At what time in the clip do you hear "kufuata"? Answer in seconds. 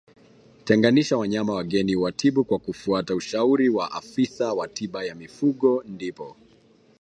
2.59-3.15